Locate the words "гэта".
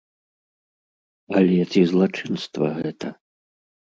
2.79-3.07